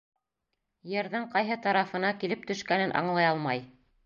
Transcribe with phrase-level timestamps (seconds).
[0.93, 3.65] Ерҙең ҡайһы тарафына килеп төшкәнен аңлай алмай.